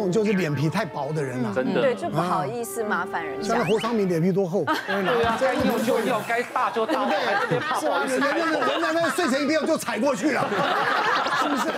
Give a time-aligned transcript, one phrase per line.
[0.00, 1.52] 种就是脸皮太薄的人了。
[1.54, 1.80] 真的。
[1.80, 3.54] 对，就不好意思麻烦人家。
[3.56, 4.64] 像侯昌明脸皮多厚？
[4.86, 8.18] 对啊，该尿就尿，该大就大，对，不好意思。
[8.18, 10.48] 人家人家那睡成一觉就踩过去了，
[11.42, 11.68] 是不是？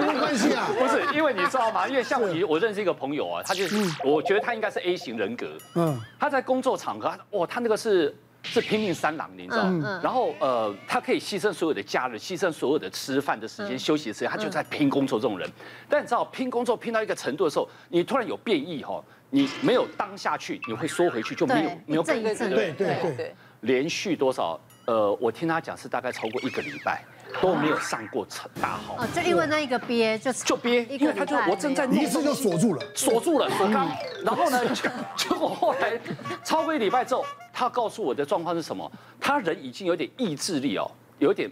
[0.00, 0.68] 没有关系啊。
[0.78, 1.88] 不是，因为你知道吗？
[1.88, 5.46] 因为像我，我认识一个朋友啊，他就是，我觉得他应该是 A 型人格。
[5.74, 6.00] 嗯。
[6.18, 8.14] 他在工作场合，哇，他那个是。
[8.44, 10.00] 是拼命三郎，你知道嗯？
[10.00, 15.14] 然后呃，他可以牺牲所有的假日，牺牲所有的吃饭的时间、休息的时间，他就在拼工作。
[15.14, 15.48] 这种人，
[15.88, 22.22] 但你知道，拼工作拼到一个程度的时候，你突然有变异哈，你没有当下去，你会缩回去，就没有没有变异。
[22.22, 23.34] 对对对对。
[23.60, 24.60] 连续多少？
[24.86, 27.02] 呃，我听他讲是大概超过一个礼拜
[27.40, 28.26] 都没有上过
[28.60, 28.96] 大号。
[28.98, 33.88] 哦，就因为那一个憋，就就憋，因为他就我正在一次就锁住了，锁住了锁肛。
[34.22, 34.60] 然后呢，
[35.16, 35.98] 结果 后来
[36.42, 37.24] 超过一礼拜之后。
[37.54, 38.90] 他告诉我的状况是什么？
[39.20, 40.90] 他人已经有点意志力哦，
[41.20, 41.48] 有点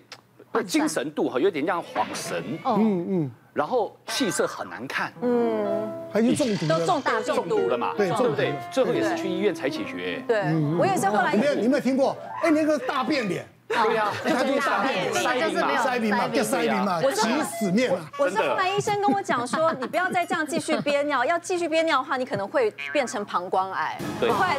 [0.67, 2.43] 精神度哈，有点像恍神。
[2.65, 3.31] 嗯嗯。
[3.55, 5.13] 然后气色很难看。
[5.23, 5.91] 嗯。
[6.23, 7.95] 已经中毒都中大中毒了嘛？
[7.97, 8.53] 对，对不对？
[8.71, 10.23] 最后也是去医院才解决。
[10.27, 10.43] 对，
[10.79, 11.35] 我也是后来。
[11.35, 12.17] 你有你有没有听过？
[12.43, 13.47] 哎，那个大变脸。
[13.73, 17.99] 对呀，他就是大便脸，塞就是没有塞鼻嘛，就塞鼻嘛，急死面嘛。
[18.19, 23.99] 我是后来医生跟我讲说，你不要再这样继续憋尿，要继续憋尿的话，你可能会变成膀胱癌。
[24.21, 24.31] 对。
[24.31, 24.57] 后来。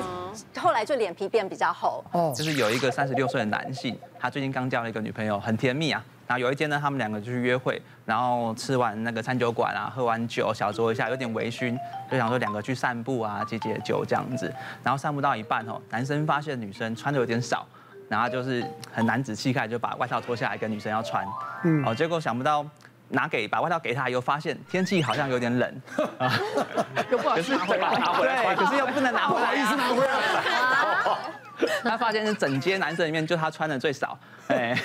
[0.58, 6.04] 后来就脸皮变比较厚哦，就是有一个三十六岁的男性，他最近刚交了一个女朋友，很甜蜜啊。
[6.26, 11.78] 然后有一天呢，他们两个就去约会，然后吃完那个餐酒馆啊，喝完酒，小酌一下，有点微醺，
[12.10, 14.52] 就想说两个去散步啊，解解酒这样子。
[14.84, 17.68] 然后散步到一半哦，男生发现女生穿的有点少，
[18.14, 21.26] 然后就是很男子气概，就把外套脱下来跟女生要穿。
[21.64, 22.64] 嗯，哦，结果想不到。
[23.10, 25.82] 拿给把外套给他，又发现天气好像有点冷，
[27.12, 31.78] 又不好意思拿回来，对，可是又不能拿回来，不好意思拿回来。
[31.84, 34.76] 他发现是整街男生里面就他穿的最少，哎，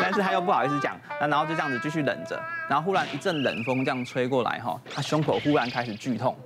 [0.00, 6.36] 但是他又不好意思讲，那然后就这样子继续冷着，然后忽然一阵冷风这样吹过来哈，他胸口忽然开始剧痛，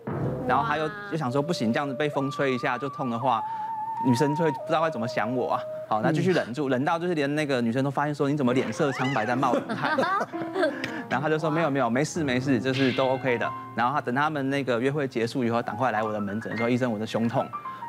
[0.48, 3.42] 然后他又就想说不行，这样子被风吹一下就痛的话，
[4.06, 5.60] 女生就会不知道该怎么想我啊。
[5.88, 9.96] 好，那继续忍住，忍到就是连那个女生都发现说，你怎么脸色苍白在冒冷汗，
[11.08, 13.48] 然后他就说没有没有没事没事，就是都 OK 的。
[13.76, 17.46] 然后他等他们那个约会结束以后，赶快来我的门诊说，医生我的胸痛。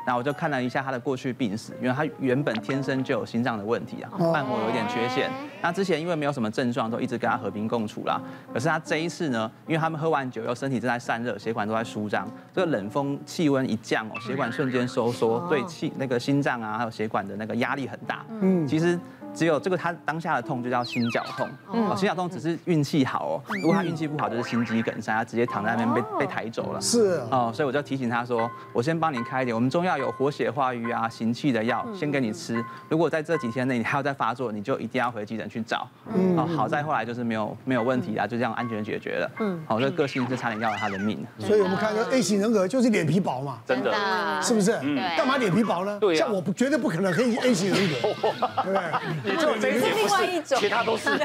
[0.08, 5.30] 那我就看了一下他的过去病史，因为他原本天生就有心脏的问题啊，瓣膜有点缺陷。
[5.60, 8.18] 那之前因为没有什么症状，都一直跟他和平共处啦。
[8.50, 18.24] 可是他这一次呢，因为他们喝完酒，又身体正在散热，血管都在舒张，这个冷风气温一降哦，血管瞬间收缩，对气那个心脏啊还有血管的那个压力很大。
[18.30, 18.98] 嗯，其实。
[19.38, 26.80] 只有这个他当下的痛就叫心绞痛，哦，心绞痛只是运气好哦，如果他运气不好就是心肌梗塞，他直接躺在那边被被抬走了。
[26.80, 32.60] 是哦，所以我就提醒他说，我先帮你开一点，我们中药有活血化瘀啊、行气的药，先给你吃。
[32.88, 35.88] 如果在这几天内你还要再发作，你就一定要回急诊去找。
[36.12, 39.30] 嗯，好，好在后来就是没有没有问题啊，就这样安全解决了。
[39.38, 41.24] 嗯，好，这个个性是差点要了他的命。
[41.38, 43.94] 所以我们看个 A 型人格就是脸皮薄嘛，真的，
[44.42, 44.72] 是不是？
[44.80, 45.96] 对，干嘛脸皮薄呢？
[46.00, 48.08] 对，像我不绝对不可能黑 A 型人格，
[48.64, 49.27] 对不对？
[49.28, 49.96] 你这种这一点。
[49.96, 51.10] 另外一种，其他都是。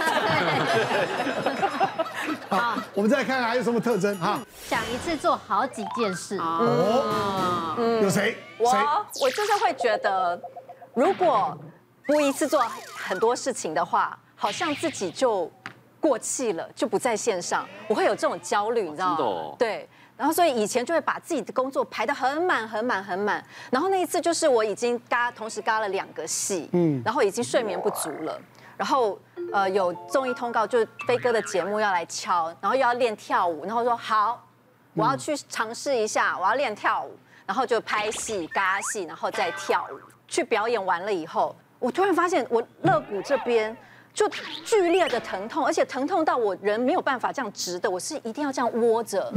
[2.50, 4.40] 好，我们再看看还有什么特征哈。
[4.68, 7.76] 想一次做好几件事哦。
[7.78, 8.38] 嗯，有谁？
[8.58, 8.72] 我
[9.22, 10.40] 我就是会觉得，
[10.94, 11.58] 如果
[12.06, 12.62] 不一次做
[12.96, 15.52] 很多事情的话，好像自己就
[16.00, 17.68] 过气了，就不在线上。
[17.88, 19.56] 我会有这种焦虑，你知道吗？
[19.58, 19.88] 对。
[20.24, 23.44] 然后，所以以前就会把自己的工作排得很满、很满、很满。
[23.70, 28.40] 然后那一次就是我已经嘎同时嘎了两个戏，嗯，然后已经睡眠不足了。
[28.78, 29.20] 然后
[29.52, 33.66] 呃有综艺通告，就是飞哥的节目要来敲，然后又要练跳舞。
[33.66, 34.48] 然后说好，
[34.94, 37.12] 我要去尝试一下，我要练跳舞。
[37.46, 40.00] 然后就拍戏、嘎戏，然后再跳舞。
[40.30, 43.76] 去表演完了以后，我突然发现我肋骨这边。
[44.14, 44.30] 就
[44.64, 49.34] 剧烈的疼痛，而且疼痛到我人没有办法这样直的，我是一定要这样窝着，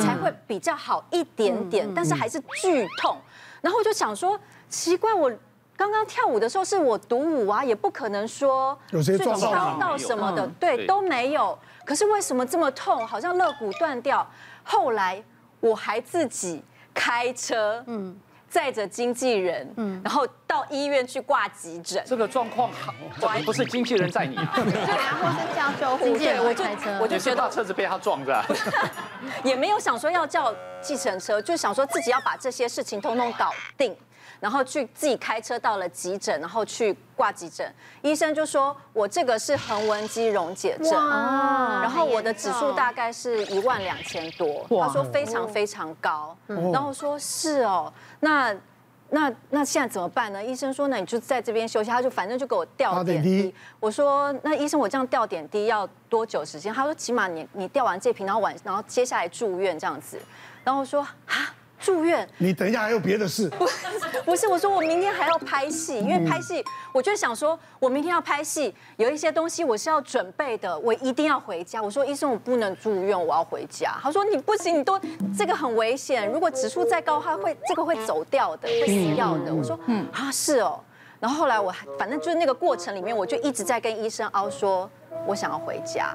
[0.00, 3.16] 才会比较好一点点，但是还是剧痛。
[3.60, 5.30] 然后我就想说，奇怪，我
[5.76, 11.58] 刚刚跳舞的时候是我独舞啊，也不可能说去敲到什么的，对，都没有。
[11.84, 13.04] 可是为什么这么痛？
[13.04, 14.24] 好像肋骨断掉。
[14.62, 15.20] 后来
[15.58, 16.62] 我还自己
[16.94, 18.16] 开车，嗯。
[18.50, 22.02] 载着经纪人，嗯，然后到医院去挂急诊。
[22.04, 22.92] 这个状况好，
[23.46, 24.52] 不是经纪人载你啊？
[24.56, 26.64] 对啊，或是叫救护车，我就
[27.02, 28.44] 我就觉得车子被他撞着，
[29.44, 30.52] 也没有想说要叫
[30.82, 33.96] 计程车，就想说自己要把这些事情通通搞定。
[34.40, 37.72] 然后去自己开车到了急诊，然后去挂急诊，
[38.02, 48.56] 医生就说我这个是横纹肌溶解症，然后我的指数大概是一万两千多，他说非常非常高，然后说是哦，那
[49.10, 50.42] 那那现在怎么办呢？
[50.42, 51.90] 医生说，那你就在这边休息。
[51.90, 53.52] 他就反正就给我吊点滴。
[53.80, 56.72] 我说，那医生，我这样吊点滴要多久时间？
[56.72, 60.16] 他说，起码你你吊完这瓶，然后晚，然后接下来住院这样子。
[60.64, 61.39] 然后我说啊。
[61.80, 63.48] 住院，你等一下还有别的事？
[63.58, 63.66] 不，
[64.24, 66.62] 不是，我说我明天还要拍戏，因为拍戏，
[66.92, 71.82] 我就想说，我明天要拍戏，有一些东西我是要准备的，我一定要回家。
[71.82, 73.96] 我说医生，我不能住院，我要回家。
[74.02, 75.00] 他说你不行，你都
[75.36, 79.54] 这个很危险，如果指数再高，他会这个会走掉的，会死掉的。
[79.54, 80.78] 我说嗯啊是哦，
[81.18, 84.90] 然后后来我反正就是那个过程里面，我就一直在跟医生凹说，
[85.26, 86.14] 我想要回家。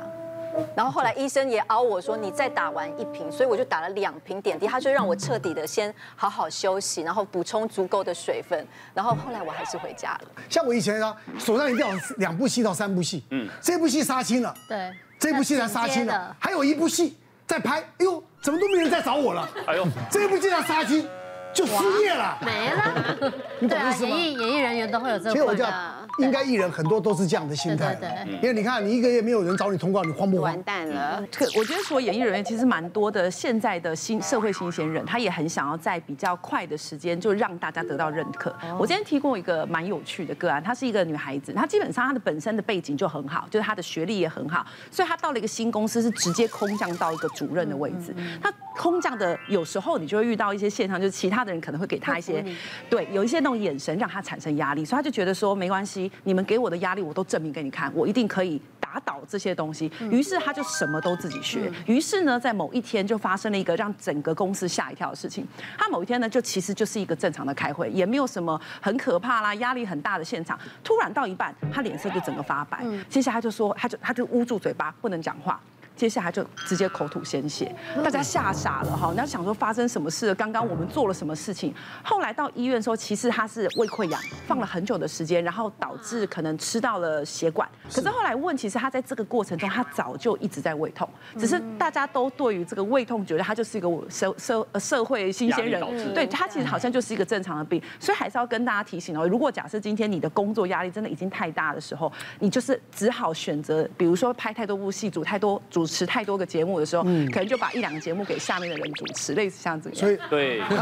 [0.76, 10.22] 然后后来医生也熬我说，你再打完一瓶，所以我就打了两瓶点滴，他就让我彻底的先好好休息，然后补充足够的水分，然后后来我还是回家了。
[10.50, 17.18] 像我以前啊，手上一定要两部戏到三部戏，嗯，这部戏杀青了，对，这部戏才杀青了，还有一部戏。
[17.48, 19.48] 在拍，哎呦，怎么都没人在找我了？
[19.68, 21.08] 哎呦，这部戏要杀青
[21.56, 21.74] 就失
[22.04, 24.16] 业了，没了， 你懂意思吗？
[24.16, 25.94] 演艺演艺人员都会有这个困难。
[26.20, 28.10] 应该艺人很多都是这样的心态，对，
[28.42, 30.44] 因为你看，你一个月没有人找你通告，你慌不慌？
[30.44, 31.22] 完蛋了。
[31.34, 38.54] 可我觉得说演艺人员其实蛮多的，现在的新社会新鲜人，他也很想要在比较快的时间就让大家得到认可。
[38.78, 48.16] 我今天提过一个蛮有趣的个案，她是一个女孩子，她基本上她的本身的背景就很好，就是她的学历也很好，所以她到了一个新公司是直接空降到一个主任的位置。
[48.42, 52.44] 她空降的有时候你就会遇到一些现象，就是其他的人可能会给他一些，
[52.90, 56.12] 对，有一些那种眼神让他产生压力，所以他就觉得说没关系。
[56.24, 59.92] 你们给我的压力，我都证明给你看，我一定可以打倒这些东西。
[60.10, 61.72] 于是他就什么都自己学。
[61.86, 65.48] 于是呢，在某一天就发生了一个让整个公司吓一跳的事情。
[65.78, 70.60] 他某一天呢，就其实就是一个正常的开会，也没有什么很可怕啦、压力很大的现场。
[70.84, 72.84] 突然到一半，他脸色就整个发白。
[73.10, 75.60] 接下来他就说，他就他就捂住嘴巴，不能讲话。
[75.96, 79.12] 接下来就直接口吐鲜血，大家吓傻了哈！
[79.12, 80.36] 你要想说发生什么事了？
[80.36, 81.74] 刚刚我们做了什么事情？
[82.04, 87.68] 后来到医院说，其实他是胃溃疡，放了很久的时间，然后导致可能吃到了血管。
[87.94, 105.85] 可是后来问，其实他在这个过程中，他早就一直在胃痛，只是大家都对于这个胃痛觉得他就是一个社社社会新鲜人，对他其实好像就是一个正常的病，所以还是要跟大家提醒哦，如果假设今天你的工作压力真的已经太大的时候，你就是只好选择，比如说拍太多部戏，组太多组。
[105.86, 110.00] 主持太多个节目的时候，嗯、可能就把一两个节目给下面的人主持，类似像这样。
[110.00, 110.80] 所以，对，其实，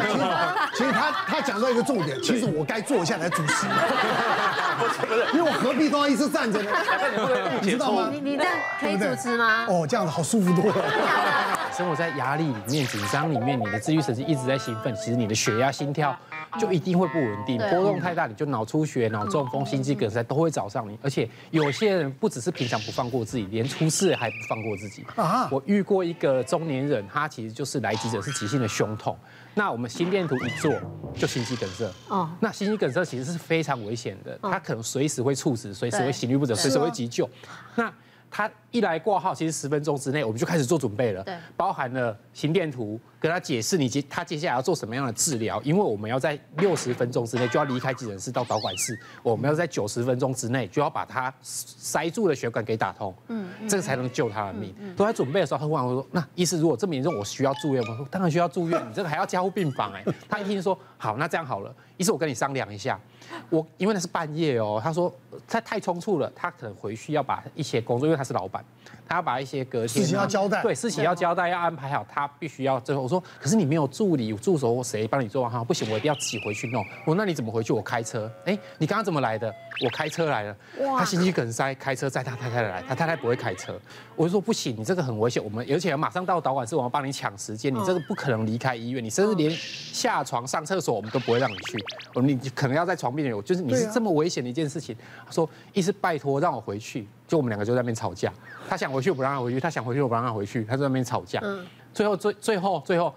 [0.75, 3.67] 其实他他讲到一个重点，其实我该坐下来主持，
[4.79, 6.71] 不是，因为我何必都要一直站着呢？
[7.61, 8.09] 你知道吗？
[8.13, 9.65] 你你这样可以主持吗？
[9.67, 10.75] 哦，这样子好舒服多了。
[11.75, 16.15] 生活在压力里面、紧张里面，你的自律神经一直在兴奋，其实你的血压、心跳
[16.59, 20.95] 就一定会不稳定，波动太大，你就脑出血、脑中风、心肌梗塞都会找上你。
[21.01, 25.03] 而且有些人不只是平常不放过自己，连出事还不放过自己。
[25.49, 29.17] 我遇过一个中年人，他其实就是来急诊是急性的胸痛，
[29.55, 30.71] 那我们心电图一做
[31.15, 31.91] 就心肌梗塞。
[32.07, 37.27] 哦，那心肌梗塞其实是非常危险的，他可能随时会猝死，随时会心律不整，随时会急救。
[37.73, 37.91] 那
[38.35, 54.75] 他一来挂号，其实十分钟之内我们就开始做准备了，对，包含了心电图，跟他解释你接他接下来要做什么样的治疗，因为我们要在六十分钟之内就要离开急诊室到导管室，我们要在九十分钟之内就要把他塞住的血管给打通，嗯，这个才能救他的命。
[54.97, 62.99] 都在准备的时候，他问我说：“那医师如果这么严重，我需要住院吗？”我说：“当然需要住院，你这个还要加护病房哎。”他一听说：“好，那这样好了，医师我跟你商量一下。”
[63.49, 65.11] 我因为那是半夜哦，他说
[65.47, 68.63] 他太匆促了，他可能回去要把一些工作，因为他是老板，
[69.07, 75.63] 他要把一些隔天事情要交代，对，事情要交代，要安排好，他必须要最后我说，可是你没有助理、助手或谁帮你做完哈？
[75.63, 76.83] 不行，我一定要自己回去弄。
[77.05, 77.71] 我说那你怎么回去？
[77.71, 78.31] 我开车。
[78.45, 79.53] 哎，你刚刚怎么来的？
[79.83, 80.55] 我开车来了。
[80.81, 83.79] 哇，他心肌梗塞，开车载他太太来，他太太不会开车。
[84.15, 91.77] 我就说不行，你这个很危险，我们而且要马上到导管室，我要帮你抢时间，你这个不可能离开医院，你甚至连下床上厕所我们都不会让你去，
[92.13, 94.95] 我你可能要在床边有，就是你是这么危险的一件事情。
[95.25, 98.31] 他说一是拜托让我回去，就我们两个就在那边吵架，
[98.69, 101.41] 他想回去我不让他回去，他想回去我不让他回去，他在那边吵架，
[101.93, 103.13] 最后最最后最后。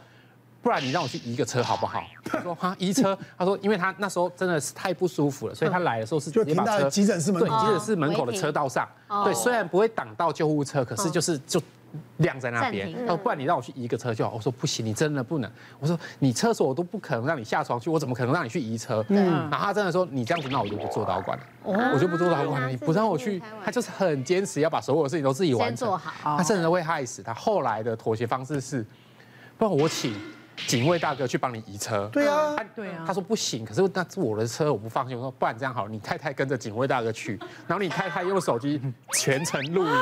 [0.63, 2.03] 不然你让我去移个车好不好？
[2.25, 8.89] 他说哈 移车，他说因为他那时候真的是太不舒服了，所以他来的时候是直接把车急诊室门口，对，急诊室门口的车道上，
[9.23, 11.63] 对，虽然不会挡到救护车，可是就是就
[12.19, 12.93] 晾在那边。
[13.01, 14.33] 他说不然你让我去移个车就好。
[14.35, 15.51] 我说不行，你真的不能。
[15.79, 19.05] 我说你厕所我都不可能让你下床去，我怎么可能让你去移车？
[19.09, 21.45] 嗯，然后他真的说你这样子，那我就不做导管了，
[21.93, 22.69] 我就不做导管了。
[22.69, 25.99] 你不让我去，他就是很坚持要把所有的事情都自己完成。
[26.23, 27.33] 他甚至会害死他。
[27.35, 28.85] 后来的妥协方式是，
[29.59, 30.15] 不然我请。
[30.67, 35.15] 警卫大哥去帮你移车，对啊，对啊，他说不行，可是那是我的车，我不放心。
[35.15, 38.81] 我说不然这样好了，你太太跟着警卫大哥去，然后你太太用手机
[39.13, 39.93] 全程录影，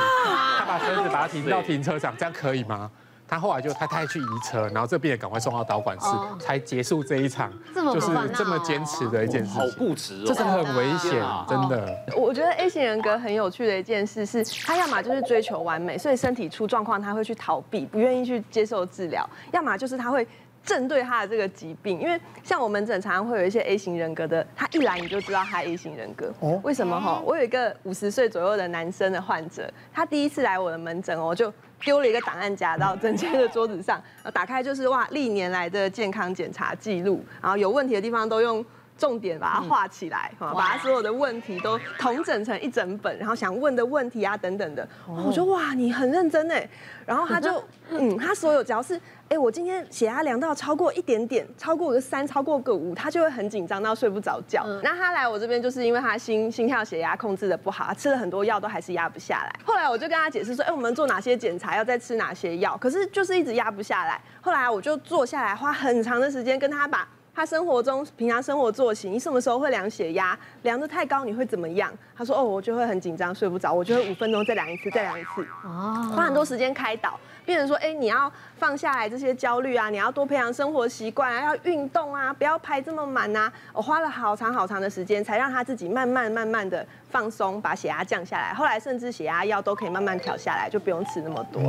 [1.25, 2.91] 把它停到停车场，这样可以吗？
[3.27, 6.07] 他后来就他太去移车，然后这边也赶快送到导管室，
[6.39, 9.61] 才结束这一场，就是这么坚持的一件事情。
[9.61, 11.97] 好固执哦，这是很危险，真的。
[12.15, 20.27] 我觉得 A 型人格很有趣的一件事是，他要么就是追求完美，所以身体出状况他会去逃避，不愿意去接受治疗；要么就是他会。
[20.65, 26.33] 正对他的这个疾病，因为像我们诊常常会有一些 A 型人格的，他一来你就知道他 A 型人格。
[26.41, 27.23] 哦，为什么哈？
[27.25, 34.03] 我有一个五十岁左右的男生的患者，他第一次来我的门诊，哦就丢了一个档案夹到诊间的桌子上，
[34.33, 38.65] 打开就是哇，历年来的健康检查记录，然后有问题的地方都用。
[38.97, 46.69] 重点把它画起来，把它所有的问题都统整成一整本，然后想问的问题啊等等的，我说哇，你很认真哎，
[47.05, 54.65] 然后他就 嗯，他所有只要是哎，我今天血压量到超过一点点，超过个三，超过个五，他就会很紧张到睡不着觉。
[54.83, 59.53] 那他来我这边就是因为他心心跳血压控制的不好，他吃了很多药都还是压不下来。
[59.65, 64.21] 后来我就跟他解释说，哎，我们做哪些检查，要再吃哪些药，可是就是一直压不下来。
[64.41, 67.09] 后来我就坐下来，花很长的时间跟他把。
[67.35, 70.39] 他生活中平常生活作息，你什么时候会量血压？
[70.63, 71.93] 量的太高你会怎么样？
[72.17, 75.45] 他说哦，我就会很紧张，睡不着，我就会五分钟再量一次，再量一次。
[75.65, 83.53] 哦，花很多时间开导，病人说，哎，你要放下来这些焦虑啊，你要多培养生活习惯啊，要运动啊，不要排这么满啊。
[83.73, 88.55] 我花了好长好长的时间，才让他自己慢慢慢慢的放松，把血压降下来。
[88.55, 91.69] 后来甚至血压药都可以慢慢调下来，就不用吃那么多。